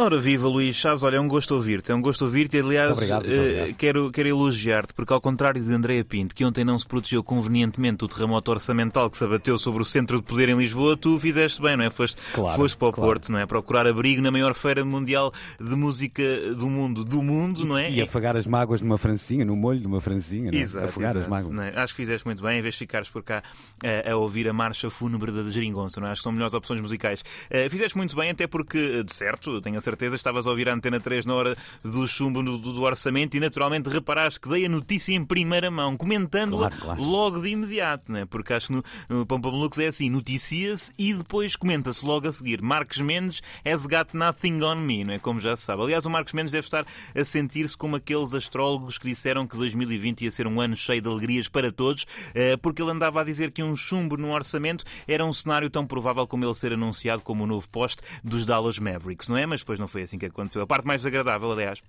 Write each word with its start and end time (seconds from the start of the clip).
Ora 0.00 0.16
viva 0.16 0.46
Luís 0.46 0.76
Chaves, 0.76 1.02
olha, 1.02 1.16
é 1.16 1.20
um 1.20 1.26
gosto 1.26 1.56
ouvir-te, 1.56 1.90
é 1.90 1.94
um 1.94 2.00
gosto 2.00 2.22
ouvir-te 2.24 2.56
e 2.56 2.60
aliás 2.60 2.90
Muito 2.90 2.98
obrigado, 2.98 3.26
muito 3.26 3.36
eh, 3.36 3.42
obrigado. 3.42 3.76
quero, 3.76 4.10
quero 4.12 4.28
elogiar-te 4.28 4.94
porque 4.94 5.12
ao 5.12 5.20
contrário 5.20 5.60
de 5.60 5.72
Andréa 5.74 6.04
Pinto, 6.04 6.36
que 6.36 6.44
ontem 6.44 6.64
não 6.64 6.78
se 6.78 6.86
protegeu 6.86 7.20
convenientemente 7.24 7.96
do 7.96 8.06
terremoto 8.06 8.48
orçamental 8.52 9.10
que 9.10 9.16
se 9.18 9.24
abateu 9.24 9.58
sobre 9.58 9.82
o 9.82 9.84
centro 9.84 10.18
de 10.18 10.22
poder 10.22 10.50
em 10.50 10.56
Lisboa, 10.56 10.96
tu 10.96 11.18
fizeste 11.18 11.60
bem, 11.60 11.76
não 11.76 11.82
é? 11.82 11.90
Foste, 11.90 12.22
Claro, 12.32 12.56
foste 12.56 12.76
para 12.78 12.88
o 12.88 12.92
claro. 12.92 13.08
Porto, 13.10 13.32
não 13.32 13.40
é? 13.40 13.46
Procurar 13.46 13.88
abrigo 13.88 14.22
na 14.22 14.30
maior 14.30 14.54
feira 14.54 14.84
mundial 14.84 15.32
de 15.58 15.74
música 15.74 16.22
do 16.54 16.68
mundo, 16.68 17.04
do 17.04 17.20
mundo, 17.20 17.64
não 17.64 17.76
é? 17.76 17.90
E 17.90 18.00
afagar 18.00 18.36
as 18.36 18.46
mágoas 18.46 18.80
numa 18.80 18.98
francinha, 18.98 19.44
no 19.44 19.56
molho 19.56 19.80
de 19.80 19.86
uma 19.88 20.00
francinha, 20.00 20.52
não 20.52 20.56
é? 20.60 20.62
Exato, 20.62 20.84
afagar 20.86 21.10
exato, 21.16 21.24
as 21.24 21.28
mágoas. 21.28 21.58
é? 21.74 21.80
Acho 21.80 21.92
que 21.94 21.96
fizeste 21.96 22.24
muito 22.24 22.40
bem, 22.40 22.60
em 22.60 22.62
vez 22.62 22.74
de 22.76 22.78
ficares 22.78 23.10
por 23.10 23.24
cá 23.24 23.42
eh, 23.82 24.08
a 24.12 24.14
ouvir 24.14 24.48
a 24.48 24.52
marcha 24.52 24.88
fúnebre 24.90 25.32
da 25.32 25.42
Geringonça, 25.50 26.00
não 26.00 26.06
é? 26.06 26.12
Acho 26.12 26.20
que 26.20 26.22
são 26.22 26.30
melhores 26.30 26.54
opções 26.54 26.80
musicais. 26.80 27.24
Eh, 27.50 27.68
fizeste 27.68 27.96
muito 27.98 28.14
bem, 28.14 28.30
até 28.30 28.46
porque, 28.46 29.02
de 29.02 29.12
certo, 29.12 29.60
tenho 29.60 29.76
a 29.76 29.87
certeza, 29.88 30.16
estavas 30.16 30.46
a 30.46 30.50
ouvir 30.50 30.68
a 30.68 30.74
Antena 30.74 31.00
3 31.00 31.24
na 31.24 31.34
hora 31.34 31.56
do 31.82 32.06
chumbo 32.06 32.42
do, 32.42 32.58
do 32.58 32.82
orçamento 32.82 33.36
e 33.36 33.40
naturalmente 33.40 33.88
reparaste 33.88 34.38
que 34.38 34.48
dei 34.48 34.66
a 34.66 34.68
notícia 34.68 35.14
em 35.14 35.24
primeira 35.24 35.70
mão, 35.70 35.96
comentando-a 35.96 36.68
Claro, 36.68 36.76
claro. 36.76 37.02
logo 37.02 37.40
de 37.40 37.48
imediato, 37.48 38.12
não 38.12 38.20
é? 38.20 38.26
Porque 38.26 38.52
acho 38.52 38.66
que 38.68 38.72
no, 38.74 38.82
no 39.08 39.26
Pampa 39.26 39.50
Malucos 39.50 39.78
é 39.78 39.86
assim, 39.86 40.10
noticia-se 40.10 40.92
e 40.98 41.14
depois 41.14 41.56
comenta-se 41.56 42.04
logo 42.04 42.28
a 42.28 42.32
seguir. 42.32 42.60
Marcos 42.60 43.00
Mendes 43.00 43.40
has 43.64 43.86
got 43.86 44.12
nothing 44.12 44.62
on 44.62 44.76
me, 44.76 45.04
não 45.04 45.14
é? 45.14 45.18
Como 45.18 45.40
já 45.40 45.56
se 45.56 45.62
sabe. 45.62 45.82
Aliás, 45.82 46.04
o 46.04 46.10
Marcos 46.10 46.34
Mendes 46.34 46.52
deve 46.52 46.66
estar 46.66 46.84
a 47.14 47.24
sentir-se 47.24 47.76
como 47.76 47.96
aqueles 47.96 48.34
astrólogos 48.34 48.98
que 48.98 49.08
disseram 49.08 49.46
que 49.46 49.56
2020 49.56 50.24
ia 50.24 50.30
ser 50.30 50.46
um 50.46 50.60
ano 50.60 50.76
cheio 50.76 51.00
de 51.00 51.08
alegrias 51.08 51.48
para 51.48 51.72
todos, 51.72 52.06
eh, 52.34 52.56
porque 52.58 52.82
ele 52.82 52.90
andava 52.90 53.20
a 53.22 53.24
dizer 53.24 53.50
que 53.50 53.62
um 53.62 53.74
chumbo 53.74 54.16
no 54.16 54.32
orçamento 54.32 54.84
era 55.06 55.24
um 55.24 55.32
cenário 55.32 55.70
tão 55.70 55.86
provável 55.86 56.26
como 56.26 56.44
ele 56.44 56.54
ser 56.54 56.72
anunciado 56.72 57.22
como 57.22 57.44
o 57.44 57.46
novo 57.46 57.68
poste 57.68 58.02
dos 58.22 58.44
Dallas 58.44 58.78
Mavericks, 58.78 59.28
não 59.28 59.36
é? 59.36 59.46
Mas 59.46 59.60
depois 59.60 59.77
não 59.78 59.88
foi 59.88 60.02
assim 60.02 60.18
que 60.18 60.26
aconteceu. 60.26 60.62
A 60.62 60.66
parte 60.66 60.86
mais 60.86 61.00
desagradável, 61.00 61.50
aliás, 61.52 61.82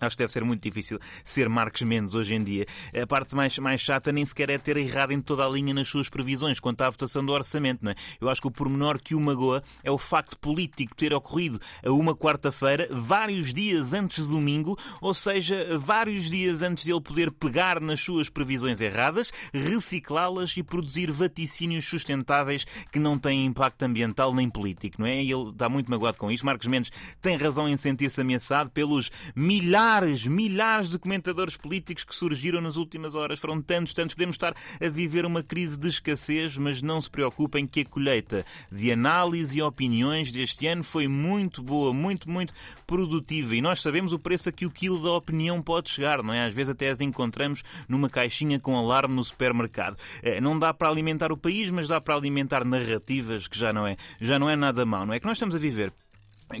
Acho 0.00 0.16
que 0.16 0.22
deve 0.22 0.32
ser 0.32 0.44
muito 0.44 0.62
difícil 0.62 0.98
ser 1.24 1.48
Marcos 1.48 1.82
Mendes 1.82 2.14
hoje 2.14 2.34
em 2.34 2.44
dia. 2.44 2.66
A 3.00 3.06
parte 3.06 3.34
mais, 3.34 3.58
mais 3.58 3.80
chata 3.80 4.12
nem 4.12 4.24
sequer 4.24 4.50
é 4.50 4.58
ter 4.58 4.76
errado 4.76 5.12
em 5.12 5.20
toda 5.20 5.44
a 5.44 5.48
linha 5.48 5.72
nas 5.72 5.88
suas 5.88 6.08
previsões 6.08 6.60
quanto 6.60 6.82
à 6.82 6.90
votação 6.90 7.24
do 7.24 7.32
orçamento, 7.32 7.84
não 7.84 7.92
é? 7.92 7.94
Eu 8.20 8.28
acho 8.28 8.40
que 8.40 8.48
o 8.48 8.50
pormenor 8.50 9.00
que 9.00 9.14
o 9.14 9.20
magoa 9.20 9.62
é 9.82 9.90
o 9.90 9.98
facto 9.98 10.38
político 10.38 10.94
ter 10.94 11.14
ocorrido 11.14 11.58
a 11.84 11.90
uma 11.90 12.14
quarta-feira, 12.14 12.88
vários 12.90 13.54
dias 13.54 13.92
antes 13.92 14.26
de 14.26 14.30
domingo, 14.30 14.78
ou 15.00 15.14
seja, 15.14 15.78
vários 15.78 16.28
dias 16.28 16.62
antes 16.62 16.84
de 16.84 16.92
ele 16.92 17.00
poder 17.00 17.30
pegar 17.30 17.80
nas 17.80 18.00
suas 18.00 18.28
previsões 18.28 18.80
erradas, 18.80 19.32
reciclá-las 19.52 20.56
e 20.56 20.62
produzir 20.62 21.10
vaticínios 21.10 21.86
sustentáveis 21.86 22.64
que 22.92 22.98
não 22.98 23.18
têm 23.18 23.46
impacto 23.46 23.82
ambiental 23.82 24.34
nem 24.34 24.50
político, 24.50 25.00
não 25.00 25.06
é? 25.06 25.22
E 25.22 25.32
ele 25.32 25.50
está 25.50 25.68
muito 25.68 25.90
magoado 25.90 26.18
com 26.18 26.30
isto. 26.30 26.44
Marcos 26.44 26.66
Mendes 26.66 26.90
tem 27.22 27.36
razão 27.36 27.68
em 27.68 27.76
sentir-se 27.76 28.20
ameaçado 28.20 28.70
pelos 28.70 29.10
milhares, 29.34 29.85
milhares 30.26 30.90
de 30.90 30.98
comentadores 30.98 31.56
políticos 31.56 32.02
que 32.02 32.14
surgiram 32.14 32.60
nas 32.60 32.76
últimas 32.76 33.14
horas. 33.14 33.38
Foram 33.38 33.62
tantos, 33.62 33.92
tantos. 33.92 34.14
Podemos 34.14 34.34
estar 34.34 34.54
a 34.80 34.88
viver 34.88 35.24
uma 35.24 35.42
crise 35.42 35.78
de 35.78 35.88
escassez, 35.88 36.56
mas 36.58 36.82
não 36.82 37.00
se 37.00 37.10
preocupem 37.10 37.66
que 37.66 37.80
a 37.80 37.84
colheita 37.84 38.44
de 38.70 38.90
análise 38.90 39.58
e 39.58 39.62
opiniões 39.62 40.32
deste 40.32 40.66
ano 40.66 40.82
foi 40.82 41.06
muito 41.06 41.62
boa, 41.62 41.92
muito, 41.92 42.28
muito 42.28 42.52
produtiva. 42.86 43.54
E 43.54 43.60
nós 43.60 43.80
sabemos 43.80 44.12
o 44.12 44.18
preço 44.18 44.48
a 44.48 44.52
que 44.52 44.66
o 44.66 44.70
quilo 44.70 45.02
da 45.02 45.12
opinião 45.12 45.62
pode 45.62 45.90
chegar, 45.90 46.22
não 46.22 46.32
é? 46.32 46.46
Às 46.46 46.54
vezes 46.54 46.70
até 46.70 46.90
as 46.90 47.00
encontramos 47.00 47.62
numa 47.88 48.08
caixinha 48.08 48.58
com 48.58 48.76
alarme 48.76 49.14
no 49.14 49.22
supermercado. 49.22 49.96
Eh, 50.22 50.40
Não 50.40 50.58
dá 50.58 50.74
para 50.74 50.88
alimentar 50.88 51.30
o 51.30 51.36
país, 51.36 51.70
mas 51.70 51.86
dá 51.88 52.00
para 52.00 52.14
alimentar 52.14 52.64
narrativas 52.64 53.46
que 53.46 53.58
já 53.58 53.72
não 53.72 53.86
é, 53.86 53.96
já 54.20 54.38
não 54.38 54.50
é 54.50 54.56
nada 54.56 54.84
mau, 54.84 55.06
não 55.06 55.14
é? 55.14 55.20
Que 55.20 55.26
nós 55.26 55.36
estamos 55.36 55.54
a 55.54 55.58
viver 55.58 55.92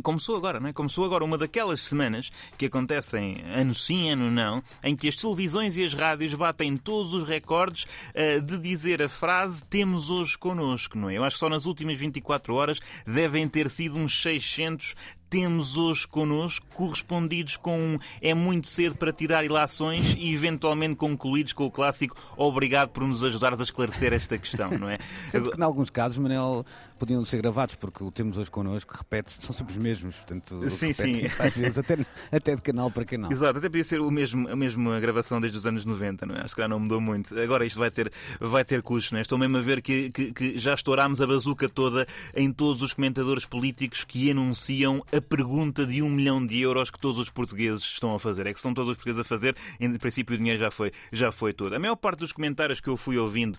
Começou 0.02 0.36
agora, 0.36 0.58
não 0.58 0.68
é? 0.68 0.72
Começou 0.72 1.04
agora 1.04 1.24
uma 1.24 1.38
daquelas 1.38 1.80
semanas 1.82 2.30
que 2.58 2.66
acontecem 2.66 3.42
ano 3.54 3.72
sim, 3.72 4.10
ano 4.10 4.30
não, 4.30 4.60
em 4.82 4.96
que 4.96 5.06
as 5.06 5.14
televisões 5.14 5.76
e 5.76 5.84
as 5.84 5.94
rádios 5.94 6.34
batem 6.34 6.76
todos 6.76 7.14
os 7.14 7.22
recordes 7.22 7.86
eh, 8.12 8.40
de 8.40 8.58
dizer 8.58 9.00
a 9.00 9.08
frase 9.08 9.64
temos 9.64 10.10
hoje 10.10 10.36
connosco, 10.36 10.98
não 10.98 11.08
é? 11.08 11.14
Eu 11.14 11.24
acho 11.24 11.36
que 11.36 11.40
só 11.40 11.48
nas 11.48 11.66
últimas 11.66 11.96
24 11.98 12.52
horas 12.52 12.80
devem 13.06 13.48
ter 13.48 13.70
sido 13.70 13.96
uns 13.96 14.20
600 14.20 14.96
temos 15.28 15.76
hoje 15.76 16.06
connosco, 16.06 16.66
correspondidos 16.74 17.56
com 17.56 17.78
um 17.78 17.98
é 18.20 18.34
muito 18.34 18.68
cedo 18.68 18.96
para 18.96 19.12
tirar 19.12 19.44
ilações 19.44 20.14
e 20.18 20.32
eventualmente 20.32 20.96
concluídos 20.96 21.52
com 21.52 21.66
o 21.66 21.70
clássico 21.70 22.16
obrigado 22.36 22.90
por 22.90 23.02
nos 23.04 23.22
ajudares 23.22 23.60
a 23.60 23.64
esclarecer 23.64 24.12
esta 24.12 24.38
questão, 24.38 24.70
não 24.70 24.88
é? 24.88 24.98
Sendo 25.28 25.50
que, 25.50 25.58
em 25.58 25.62
alguns 25.62 25.90
casos, 25.90 26.18
Manel, 26.18 26.64
podiam 26.98 27.24
ser 27.24 27.38
gravados, 27.38 27.74
porque 27.74 28.02
o 28.02 28.10
temos 28.10 28.38
hoje 28.38 28.50
connosco, 28.50 28.94
repete 28.96 29.32
são 29.32 29.54
sempre 29.54 29.72
os 29.72 29.78
mesmos. 29.78 30.16
Portanto, 30.16 30.70
Sim, 30.70 30.92
sim. 30.92 31.22
Às 31.38 31.54
vezes, 31.54 31.78
até, 31.78 31.98
até 32.32 32.56
de 32.56 32.62
canal 32.62 32.90
para 32.90 33.04
canal. 33.04 33.30
Exato, 33.30 33.58
até 33.58 33.68
podia 33.68 33.84
ser 33.84 34.00
o 34.00 34.10
mesmo, 34.10 34.48
a 34.48 34.56
mesma 34.56 34.98
gravação 35.00 35.40
desde 35.40 35.58
os 35.58 35.66
anos 35.66 35.84
90, 35.84 36.26
não 36.26 36.34
é? 36.34 36.40
Acho 36.42 36.54
que 36.54 36.62
já 36.62 36.68
não 36.68 36.80
mudou 36.80 37.00
muito. 37.00 37.38
Agora 37.38 37.64
isto 37.64 37.78
vai 37.78 37.90
ter, 37.90 38.10
vai 38.40 38.64
ter 38.64 38.82
custos, 38.82 39.12
não 39.12 39.18
é? 39.18 39.22
Estou 39.22 39.38
mesmo 39.38 39.56
a 39.56 39.60
ver 39.60 39.82
que, 39.82 40.10
que, 40.10 40.32
que 40.32 40.58
já 40.58 40.74
estourámos 40.74 41.20
a 41.20 41.26
bazuca 41.26 41.68
toda 41.68 42.06
em 42.34 42.52
todos 42.52 42.82
os 42.82 42.94
comentadores 42.94 43.44
políticos 43.44 44.04
que 44.04 44.30
anunciam 44.30 45.04
a 45.12 45.15
pergunta 45.20 45.86
de 45.86 46.02
um 46.02 46.10
milhão 46.10 46.44
de 46.44 46.60
euros 46.60 46.90
que 46.90 46.98
todos 46.98 47.18
os 47.18 47.30
portugueses 47.30 47.82
estão 47.82 48.14
a 48.14 48.18
fazer. 48.18 48.46
É 48.46 48.52
que 48.52 48.58
estão 48.58 48.74
todos 48.74 48.90
os 48.90 48.96
portugueses 48.96 49.20
a 49.20 49.24
fazer, 49.24 49.56
em 49.80 49.96
princípio 49.96 50.34
o 50.34 50.38
dinheiro 50.38 50.58
já 50.58 50.70
foi, 50.70 50.92
já 51.12 51.32
foi 51.32 51.52
todo. 51.52 51.74
A 51.74 51.78
maior 51.78 51.96
parte 51.96 52.20
dos 52.20 52.32
comentários 52.32 52.80
que 52.80 52.88
eu 52.88 52.96
fui 52.96 53.18
ouvindo 53.18 53.58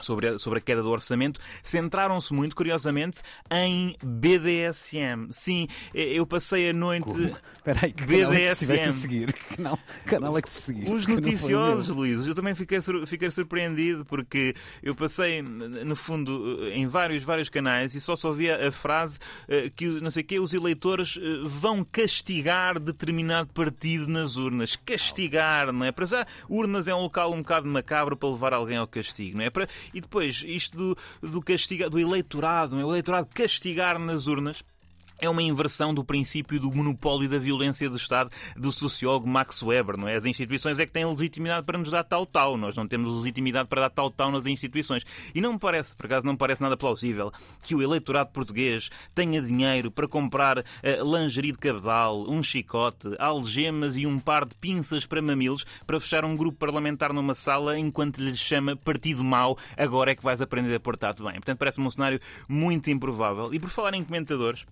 sobre 0.00 0.28
a, 0.28 0.38
sobre 0.38 0.58
a 0.58 0.62
queda 0.62 0.82
do 0.82 0.90
orçamento, 0.90 1.40
centraram-se 1.62 2.32
muito, 2.32 2.54
curiosamente, 2.54 3.20
em 3.50 3.96
BDSM. 4.02 5.28
Sim, 5.30 5.68
eu 5.94 6.26
passei 6.26 6.70
a 6.70 6.72
noite. 6.72 7.08
Espera 7.08 7.80
aí, 7.82 7.92
que 7.92 8.04
canal 8.04 8.32
é 8.32 8.36
que 8.36 8.46
BDSM. 8.46 8.52
estiveste 8.52 8.88
a 8.88 8.92
seguir? 8.92 9.32
Que 9.32 9.56
canal, 9.56 9.78
canal 10.06 10.38
é 10.38 10.42
que 10.42 10.50
seguiste? 10.50 10.94
Os 10.94 11.06
noticiosos. 11.06 11.88
Luís, 11.88 12.26
eu 12.26 12.34
também 12.34 12.54
fiquei, 12.54 12.78
fiquei 13.06 13.30
surpreendido 13.30 14.04
porque 14.04 14.54
eu 14.82 14.94
passei, 14.94 15.42
no 15.42 15.96
fundo, 15.96 16.58
em 16.72 16.86
vários, 16.86 17.22
vários 17.22 17.48
canais 17.48 17.94
e 17.94 18.00
só 18.00 18.16
só 18.16 18.30
via 18.30 18.68
a 18.68 18.72
frase 18.72 19.18
eh, 19.48 19.70
que, 19.74 19.86
não 19.86 20.10
sei 20.10 20.22
o 20.22 20.26
quê, 20.26 20.38
os 20.38 20.52
eleitores 20.52 21.18
eh, 21.20 21.42
vão 21.44 21.84
castigar 21.84 22.78
determinado 22.78 23.50
partido 23.52 24.06
nas 24.08 24.36
urnas. 24.36 24.76
Castigar, 24.76 25.72
não 25.72 25.84
é? 25.84 25.92
Para 25.92 26.06
já, 26.06 26.26
urnas 26.48 26.88
é 26.88 26.94
um 26.94 27.02
local 27.02 27.32
um 27.32 27.38
bocado 27.38 27.66
macabro 27.66 28.16
para 28.16 28.28
levar 28.28 28.52
alguém 28.52 28.76
ao 28.76 28.86
castigo, 28.86 29.38
não 29.38 29.44
é? 29.44 29.50
Para... 29.50 29.68
E 29.92 30.00
depois, 30.00 30.44
isto 30.46 30.76
do, 30.76 30.96
do, 31.20 31.42
castiga... 31.42 31.88
do 31.88 31.98
eleitorado? 31.98 32.76
O 32.76 32.80
eleitorado 32.80 33.28
castigar 33.32 33.98
nas 33.98 34.26
urnas. 34.26 34.62
É 35.20 35.28
uma 35.28 35.42
inversão 35.42 35.92
do 35.92 36.04
princípio 36.04 36.60
do 36.60 36.72
monopólio 36.72 37.28
da 37.28 37.38
violência 37.38 37.88
do 37.90 37.96
Estado 37.96 38.30
do 38.56 38.70
sociólogo 38.70 39.28
Max 39.28 39.62
Weber, 39.62 39.96
não 39.96 40.06
é? 40.06 40.14
As 40.14 40.24
instituições 40.24 40.78
é 40.78 40.86
que 40.86 40.92
têm 40.92 41.04
legitimidade 41.04 41.66
para 41.66 41.76
nos 41.76 41.90
dar 41.90 42.04
tal-tal. 42.04 42.56
Nós 42.56 42.76
não 42.76 42.86
temos 42.86 43.18
legitimidade 43.18 43.68
para 43.68 43.82
dar 43.82 43.90
tal-tal 43.90 44.30
nas 44.30 44.46
instituições. 44.46 45.04
E 45.34 45.40
não 45.40 45.54
me 45.54 45.58
parece, 45.58 45.96
por 45.96 46.06
acaso, 46.06 46.24
não 46.24 46.32
me 46.32 46.38
parece 46.38 46.62
nada 46.62 46.76
plausível 46.76 47.32
que 47.62 47.74
o 47.74 47.82
eleitorado 47.82 48.30
português 48.30 48.90
tenha 49.14 49.42
dinheiro 49.42 49.90
para 49.90 50.06
comprar 50.06 50.58
eh, 50.82 51.00
lingerie 51.02 51.52
de 51.52 51.58
cabedal, 51.58 52.28
um 52.28 52.42
chicote, 52.42 53.08
algemas 53.18 53.96
e 53.96 54.06
um 54.06 54.18
par 54.18 54.44
de 54.44 54.54
pinças 54.54 55.06
para 55.06 55.20
mamilos 55.20 55.64
para 55.86 55.98
fechar 55.98 56.24
um 56.24 56.36
grupo 56.36 56.58
parlamentar 56.58 57.12
numa 57.12 57.34
sala 57.34 57.78
enquanto 57.78 58.18
lhe 58.18 58.36
chama 58.36 58.76
partido 58.76 59.24
mau, 59.24 59.56
agora 59.76 60.12
é 60.12 60.14
que 60.14 60.22
vais 60.22 60.40
aprender 60.40 60.74
a 60.74 60.80
portar-te 60.80 61.22
bem. 61.22 61.34
Portanto, 61.34 61.58
parece-me 61.58 61.86
um 61.86 61.90
cenário 61.90 62.20
muito 62.48 62.90
improvável. 62.90 63.52
E 63.52 63.58
por 63.58 63.70
falar 63.70 63.94
em 63.94 64.04
comentadores, 64.04 64.64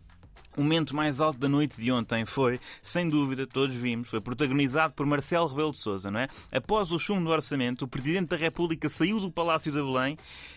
o 0.56 0.62
momento 0.62 0.96
mais 0.96 1.20
alto 1.20 1.38
da 1.38 1.48
noite 1.48 1.80
de 1.80 1.92
ontem 1.92 2.24
foi, 2.24 2.58
sem 2.80 3.08
dúvida, 3.08 3.46
todos 3.46 3.76
vimos, 3.76 4.08
foi 4.08 4.20
protagonizado 4.20 4.94
por 4.94 5.04
Marcelo 5.04 5.46
Rebelo 5.46 5.72
de 5.72 5.78
Sousa, 5.78 6.10
não 6.10 6.20
é? 6.20 6.28
Após 6.50 6.92
o 6.92 6.98
chumbo 6.98 7.24
do 7.24 7.30
orçamento, 7.30 7.84
o 7.84 7.88
Presidente 7.88 8.28
da 8.28 8.36
República 8.36 8.88
saiu 8.88 9.20
do 9.20 9.30
Palácio 9.30 9.70
de 9.70 9.78
Belém, 9.78 10.16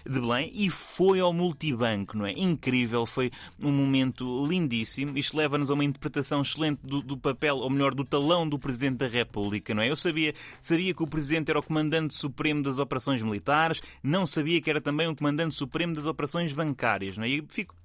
de 0.10 0.20
Belém 0.20 0.52
e 0.54 0.70
foi 0.70 1.20
ao 1.20 1.34
multibanco, 1.34 2.18
não 2.18 2.26
é? 2.26 2.32
Incrível, 2.32 3.06
foi 3.06 3.30
um 3.62 3.72
momento 3.72 4.46
lindíssimo. 4.48 5.18
Isto 5.18 5.38
leva-nos 5.38 5.70
a 5.70 5.74
uma 5.74 5.84
interpretação 5.84 6.42
excelente 6.42 6.80
do, 6.82 7.02
do 7.02 7.18
papel, 7.18 7.58
ou 7.58 7.70
melhor, 7.70 7.94
do 7.94 8.06
talão 8.06 8.48
do 8.48 8.58
Presidente 8.58 8.98
da 9.00 9.08
República, 9.08 9.74
não 9.74 9.84
é? 9.84 9.90
Eu 9.90 9.98
sabia, 9.98 10.34
sabia 10.62 10.94
que 10.94 11.04
o 11.04 11.08
Presidente 11.08 11.50
era 11.50 11.60
o 11.60 11.64
Comandante 11.64 12.14
Supremo 12.14 12.64
das 12.64 12.80
Operações 12.80 13.22
Militares, 13.22 13.82
não 14.02 14.26
sabia 14.26 14.62
que 14.62 14.70
era 14.70 14.80
também 14.80 15.08
o 15.08 15.16
Comandante 15.16 15.56
Supremo 15.56 15.94
das 15.94 16.06
Operações 16.06 16.54
Bancárias, 16.54 17.18
não 17.18 17.26
é? 17.26 17.30
E 17.30 17.44
fico 17.50 17.76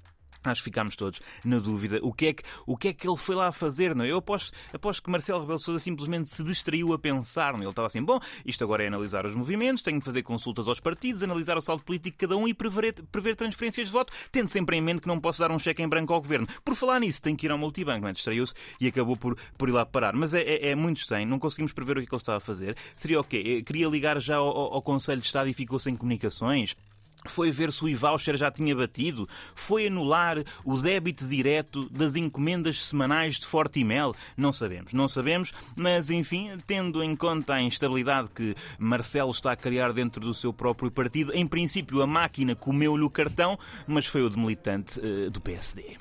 Acho 0.44 0.60
que 0.60 0.64
ficámos 0.64 0.94
todos 0.94 1.20
na 1.44 1.58
dúvida. 1.58 1.98
O 2.02 2.12
que 2.12 2.26
é 2.26 2.32
que, 2.34 2.42
o 2.66 2.76
que, 2.76 2.88
é 2.88 2.92
que 2.92 3.08
ele 3.08 3.16
foi 3.16 3.34
lá 3.34 3.50
fazer? 3.50 3.94
Não? 3.94 4.04
É? 4.04 4.10
Eu 4.10 4.18
aposto, 4.18 4.52
aposto 4.72 5.02
que 5.02 5.10
Marcelo 5.10 5.40
Rebelo 5.40 5.58
Sousa 5.58 5.78
simplesmente 5.78 6.30
se 6.30 6.44
distraiu 6.44 6.92
a 6.92 6.98
pensar. 6.98 7.54
Não? 7.54 7.60
Ele 7.60 7.70
estava 7.70 7.86
assim, 7.86 8.02
bom, 8.02 8.18
isto 8.44 8.62
agora 8.62 8.84
é 8.84 8.88
analisar 8.88 9.24
os 9.24 9.34
movimentos, 9.34 9.82
tenho 9.82 9.98
de 9.98 10.04
fazer 10.04 10.22
consultas 10.22 10.68
aos 10.68 10.80
partidos, 10.80 11.22
analisar 11.22 11.56
o 11.56 11.62
saldo 11.62 11.82
político 11.82 12.16
de 12.16 12.26
cada 12.26 12.36
um 12.36 12.46
e 12.46 12.54
prever, 12.54 12.92
prever 13.10 13.36
transferências 13.36 13.88
de 13.88 13.92
voto, 13.92 14.12
tendo 14.30 14.48
sempre 14.48 14.76
em 14.76 14.80
mente 14.80 15.00
que 15.00 15.08
não 15.08 15.18
posso 15.18 15.40
dar 15.40 15.50
um 15.50 15.58
cheque 15.58 15.82
em 15.82 15.88
branco 15.88 16.12
ao 16.12 16.20
governo. 16.20 16.46
Por 16.64 16.74
falar 16.74 17.00
nisso, 17.00 17.22
tem 17.22 17.34
que 17.34 17.46
ir 17.46 17.50
ao 17.50 17.58
multibanco. 17.58 18.06
É? 18.06 18.12
Distraiu-se 18.12 18.54
e 18.80 18.86
acabou 18.86 19.16
por, 19.16 19.36
por 19.56 19.68
ir 19.68 19.72
lá 19.72 19.86
parar. 19.86 20.14
Mas 20.14 20.34
é, 20.34 20.42
é, 20.42 20.68
é, 20.68 20.74
muito 20.74 20.98
estranho, 20.98 21.26
não 21.26 21.38
conseguimos 21.38 21.72
prever 21.72 21.96
o 21.96 22.00
que, 22.00 22.06
é 22.06 22.08
que 22.08 22.14
ele 22.14 22.20
estava 22.20 22.38
a 22.38 22.40
fazer. 22.40 22.76
Seria 22.94 23.20
o 23.20 23.24
quê? 23.24 23.62
Queria 23.64 23.88
ligar 23.88 24.20
já 24.20 24.36
ao, 24.36 24.74
ao 24.74 24.82
Conselho 24.82 25.20
de 25.20 25.26
Estado 25.26 25.48
e 25.48 25.54
ficou 25.54 25.78
sem 25.78 25.96
comunicações? 25.96 26.76
Foi 27.24 27.50
ver 27.50 27.72
se 27.72 27.84
o 27.84 27.88
e-voucher 27.88 28.36
já 28.36 28.50
tinha 28.50 28.74
batido? 28.74 29.28
Foi 29.54 29.86
anular 29.86 30.42
o 30.64 30.76
débito 30.76 31.26
direto 31.26 31.88
das 31.90 32.14
encomendas 32.14 32.86
semanais 32.86 33.38
de 33.38 33.46
Fortimel? 33.46 34.14
Não 34.36 34.52
sabemos, 34.52 34.92
não 34.92 35.08
sabemos, 35.08 35.52
mas 35.74 36.10
enfim, 36.10 36.50
tendo 36.66 37.02
em 37.02 37.16
conta 37.16 37.54
a 37.54 37.62
instabilidade 37.62 38.30
que 38.30 38.54
Marcelo 38.78 39.30
está 39.30 39.52
a 39.52 39.56
criar 39.56 39.92
dentro 39.92 40.20
do 40.20 40.34
seu 40.34 40.52
próprio 40.52 40.90
partido, 40.90 41.32
em 41.34 41.46
princípio 41.46 42.02
a 42.02 42.06
máquina 42.06 42.54
comeu-lhe 42.54 43.04
o 43.04 43.10
cartão, 43.10 43.58
mas 43.86 44.06
foi 44.06 44.22
o 44.22 44.30
de 44.30 44.38
militante 44.38 45.00
uh, 45.00 45.30
do 45.30 45.40
PSD. 45.40 45.96